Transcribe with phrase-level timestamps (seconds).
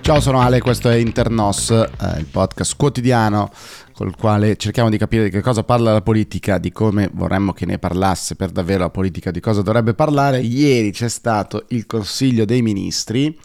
[0.00, 3.50] Ciao, sono Ale, questo è Internos, eh, il podcast quotidiano
[3.92, 7.66] col quale cerchiamo di capire di che cosa parla la politica, di come vorremmo che
[7.66, 10.40] ne parlasse per davvero la politica, di cosa dovrebbe parlare.
[10.40, 13.38] Ieri c'è stato il Consiglio dei Ministri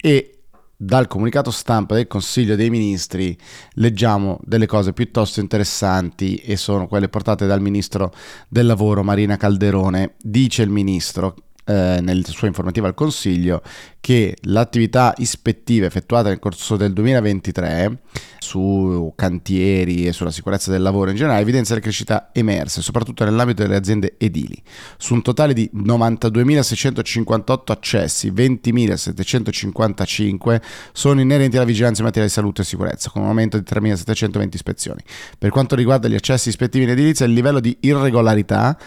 [0.00, 0.37] e
[0.80, 3.36] dal comunicato stampa del Consiglio dei Ministri
[3.72, 8.12] leggiamo delle cose piuttosto interessanti e sono quelle portate dal Ministro
[8.48, 10.14] del Lavoro Marina Calderone.
[10.22, 11.34] Dice il Ministro
[11.68, 13.60] eh, nella sua informativa al Consiglio
[14.00, 17.98] che l'attività ispettiva effettuata nel corso del 2023
[18.38, 23.60] su cantieri e sulla sicurezza del lavoro in generale evidenzia le crescite emerse, soprattutto nell'ambito
[23.62, 24.56] delle aziende edili.
[24.96, 30.62] Su un totale di 92.658 accessi, 20.755
[30.92, 34.48] sono inerenti alla vigilanza in materia di salute e sicurezza, con un aumento di 3.720
[34.52, 35.02] ispezioni.
[35.36, 38.78] Per quanto riguarda gli accessi ispettivi in edilizia, il livello di irregolarità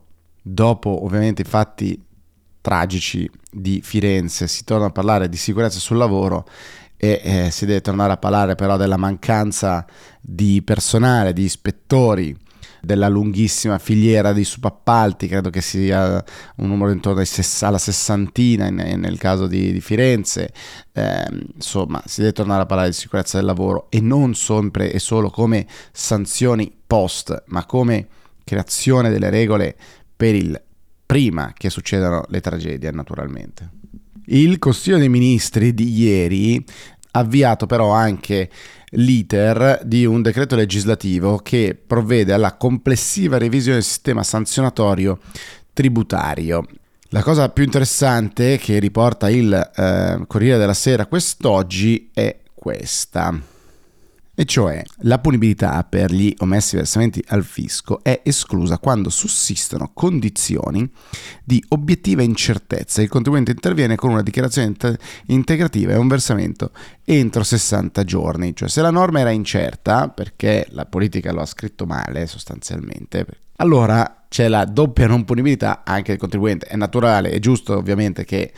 [0.48, 2.05] Dopo ovviamente i fatti
[2.66, 6.44] tragici di Firenze, si torna a parlare di sicurezza sul lavoro
[6.96, 9.86] e eh, si deve tornare a parlare però della mancanza
[10.20, 12.36] di personale, di ispettori,
[12.80, 16.24] della lunghissima filiera di subappalti, credo che sia
[16.56, 17.22] un numero intorno
[17.60, 20.52] alla sessantina in, nel caso di, di Firenze,
[20.92, 24.98] eh, insomma si deve tornare a parlare di sicurezza del lavoro e non sempre e
[24.98, 28.08] solo come sanzioni post, ma come
[28.42, 29.76] creazione delle regole
[30.16, 30.60] per il
[31.06, 33.70] prima che succedano le tragedie naturalmente.
[34.26, 36.62] Il Consiglio dei Ministri di ieri
[37.12, 38.50] ha avviato però anche
[38.90, 45.20] l'iter di un decreto legislativo che provvede alla complessiva revisione del sistema sanzionatorio
[45.72, 46.66] tributario.
[47.10, 53.40] La cosa più interessante che riporta il eh, Corriere della Sera quest'oggi è questa
[54.38, 60.88] e cioè la punibilità per gli omessi versamenti al fisco è esclusa quando sussistono condizioni
[61.42, 63.00] di obiettiva incertezza.
[63.00, 64.74] Il contribuente interviene con una dichiarazione
[65.28, 70.84] integrativa e un versamento entro 60 giorni, cioè se la norma era incerta perché la
[70.84, 73.26] politica lo ha scritto male sostanzialmente,
[73.56, 76.66] allora c'è la doppia non punibilità anche del contribuente.
[76.66, 78.52] È naturale, è giusto ovviamente che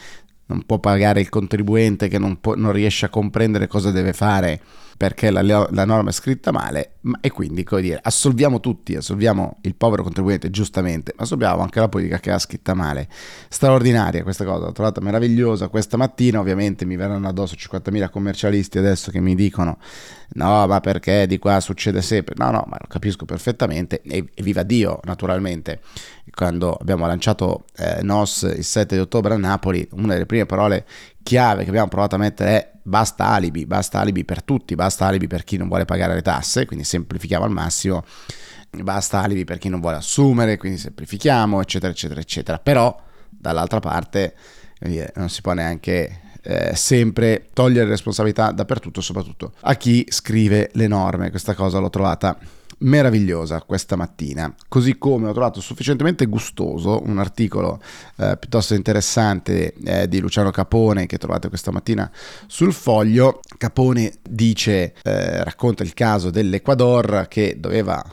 [0.47, 4.61] non può pagare il contribuente che non, può, non riesce a comprendere cosa deve fare
[4.99, 9.77] perché la, la, norma è scritta male e quindi, come dire, assolviamo tutti, assolviamo il
[9.77, 13.09] povero contribuente giustamente, ma assolviamo anche la politica che ha scritta male.
[13.49, 19.13] Straordinaria questa cosa, l'ho trovata meravigliosa questa mattina, ovviamente mi verranno addosso 50.000 commercialisti adesso
[19.13, 19.79] che mi dicono
[20.31, 22.35] no, ma perché di qua succede sempre?
[22.37, 25.81] No, no, ma lo capisco perfettamente e, e viva Dio, naturalmente.
[26.35, 30.85] Quando abbiamo lanciato eh, NOS il 7 di ottobre a Napoli, una delle prime parole
[31.23, 35.27] chiave che abbiamo provato a mettere è basta alibi, basta alibi per tutti, basta alibi
[35.27, 38.05] per chi non vuole pagare le tasse, quindi semplifichiamo al massimo,
[38.83, 42.59] basta alibi per chi non vuole assumere, quindi semplifichiamo, eccetera, eccetera, eccetera.
[42.59, 44.35] Però, dall'altra parte,
[45.15, 51.31] non si può neanche eh, sempre togliere responsabilità dappertutto, soprattutto a chi scrive le norme.
[51.31, 52.39] Questa cosa l'ho trovata
[52.79, 57.81] meravigliosa questa mattina, così come ho trovato sufficientemente gustoso un articolo
[58.17, 62.11] eh, piuttosto interessante eh, di Luciano Capone che trovate questa mattina
[62.47, 63.41] sul foglio.
[63.57, 68.05] Capone dice, eh, racconta il caso dell'Ecuador che doveva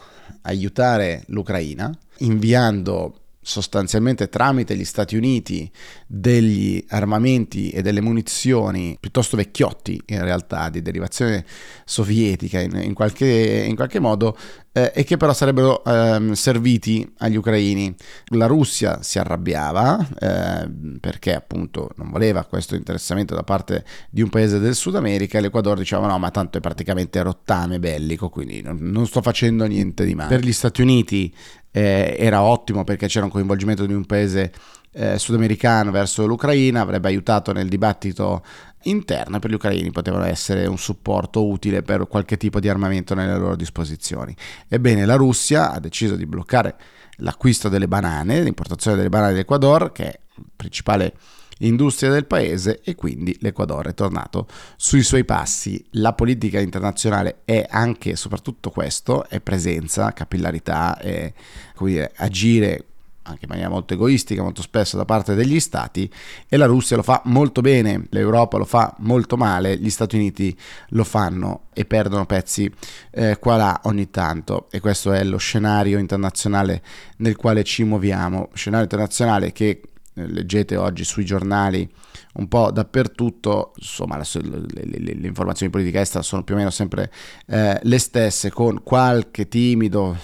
[0.41, 5.71] aiutare l'Ucraina inviando sostanzialmente tramite gli Stati Uniti
[6.07, 11.45] degli armamenti e delle munizioni piuttosto vecchiotti in realtà di derivazione
[11.85, 14.35] sovietica in, in, qualche, in qualche, modo
[14.71, 17.95] eh, e che però sarebbero eh, serviti agli ucraini.
[18.29, 20.67] La Russia si arrabbiava eh,
[20.99, 25.77] perché appunto non voleva questo interessamento da parte di un paese del Sud America l'Equador
[25.77, 30.15] diceva no ma tanto è praticamente rottame bellico quindi non, non sto facendo niente di
[30.15, 30.35] male.
[30.35, 31.31] Per gli Stati Uniti
[31.75, 34.49] eh, era ottimo perché c'era un coinvolgimento di un paese
[34.93, 38.45] eh, sudamericano verso l'Ucraina, avrebbe aiutato nel dibattito
[38.83, 43.37] interno per gli ucraini potevano essere un supporto utile per qualche tipo di armamento nelle
[43.37, 44.33] loro disposizioni.
[44.69, 46.75] Ebbene, la Russia ha deciso di bloccare
[47.17, 51.13] l'acquisto delle banane, l'importazione delle banane dell'Ecuador, che è il principale
[51.59, 55.83] industria del paese e quindi l'Equador è tornato sui suoi passi.
[55.91, 61.31] La politica internazionale è anche e soprattutto questo, è presenza, capillarità, è
[61.79, 62.85] dire, agire
[63.27, 66.09] anche in maniera molto egoistica, molto spesso da parte degli stati,
[66.47, 70.55] e la Russia lo fa molto bene, l'Europa lo fa molto male, gli Stati Uniti
[70.89, 72.71] lo fanno e perdono pezzi
[73.11, 76.83] eh, qua là ogni tanto e questo è lo scenario internazionale
[77.17, 79.81] nel quale ci muoviamo, scenario internazionale che
[80.15, 81.87] leggete oggi sui giornali
[82.35, 86.57] un po' dappertutto, insomma le, le, le, le informazioni di politica estera sono più o
[86.57, 87.11] meno sempre
[87.47, 90.17] eh, le stesse, con qualche timido,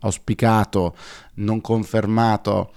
[0.00, 0.94] auspicato,
[1.34, 2.72] non confermato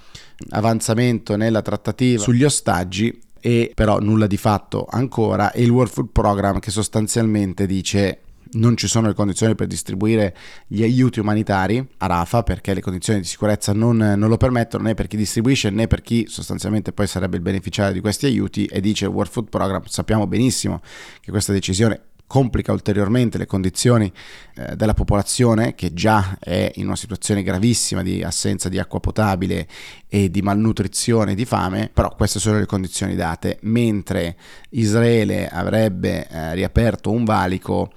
[0.49, 6.09] avanzamento nella trattativa sugli ostaggi e però nulla di fatto ancora e il World Food
[6.11, 8.19] Program che sostanzialmente dice
[8.53, 10.35] non ci sono le condizioni per distribuire
[10.67, 14.93] gli aiuti umanitari a Rafa perché le condizioni di sicurezza non, non, lo permettono né
[14.93, 18.65] per chi distribuisce né per chi sostanzialmente poi sarebbe il beneficiario di questi aiuti.
[18.65, 20.81] E dice World Food Program sappiamo benissimo
[21.19, 24.09] che questa decisione complica ulteriormente le condizioni
[24.55, 29.67] eh, della popolazione che già è in una situazione gravissima di assenza di acqua potabile
[30.07, 34.37] e di malnutrizione e di fame, però queste sono le condizioni date, mentre
[34.69, 37.91] Israele avrebbe eh, riaperto un valico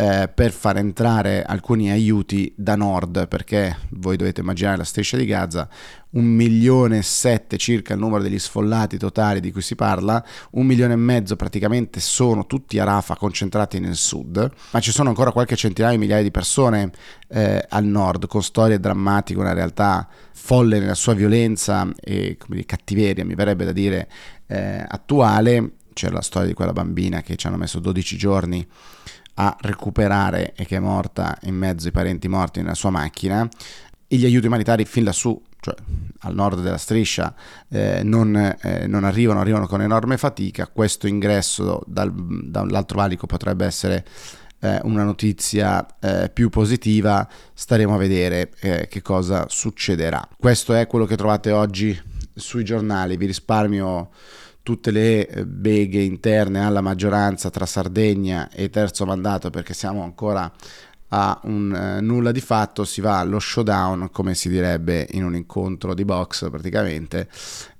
[0.00, 5.24] eh, per far entrare alcuni aiuti da nord, perché voi dovete immaginare la striscia di
[5.24, 5.68] Gaza,
[6.10, 10.66] un milione e sette circa il numero degli sfollati totali di cui si parla, un
[10.66, 15.32] milione e mezzo praticamente sono tutti a Rafa concentrati nel sud, ma ci sono ancora
[15.32, 16.92] qualche centinaio di migliaia di persone
[17.26, 23.24] eh, al nord con storie drammatiche, una realtà folle nella sua violenza e dire, cattiveria,
[23.24, 24.08] mi verrebbe da dire,
[24.46, 25.72] eh, attuale.
[25.92, 28.64] C'era la storia di quella bambina che ci hanno messo 12 giorni
[29.40, 33.48] a recuperare e che è morta in mezzo ai parenti morti nella sua macchina
[34.08, 35.74] e gli aiuti umanitari fin lassù, cioè
[36.20, 37.34] al nord della striscia,
[37.68, 40.66] eh, non, eh, non, arrivano, arrivano con enorme fatica.
[40.66, 44.04] Questo ingresso dal, dall'altro valico potrebbe essere
[44.60, 50.26] eh, una notizia eh, più positiva, staremo a vedere eh, che cosa succederà.
[50.36, 51.96] Questo è quello che trovate oggi
[52.34, 54.10] sui giornali, vi risparmio
[54.68, 60.52] tutte le eh, beghe interne alla maggioranza tra Sardegna e terzo mandato perché siamo ancora
[61.08, 65.34] a un eh, nulla di fatto, si va allo showdown come si direbbe in un
[65.34, 67.30] incontro di box praticamente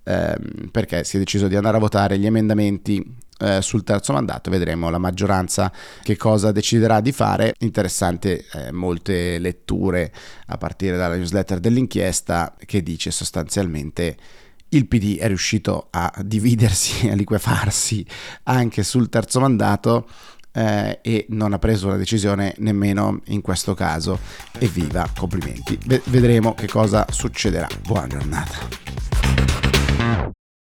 [0.03, 3.05] ehm, perché si è deciso di andare a votare gli emendamenti
[3.41, 4.51] eh, sul terzo mandato.
[4.51, 5.71] Vedremo la maggioranza
[6.03, 7.53] che cosa deciderà di fare.
[7.59, 10.11] Interessante eh, molte letture
[10.47, 14.17] a partire dalla newsletter dell'inchiesta che dice sostanzialmente
[14.71, 18.05] il PD è riuscito a dividersi, a liquefarsi
[18.45, 20.07] anche sul terzo mandato
[20.53, 24.19] eh, e non ha preso una decisione nemmeno in questo caso.
[24.59, 25.79] Evviva, complimenti.
[25.85, 27.69] V- vedremo che cosa succederà.
[27.83, 29.78] Buona giornata.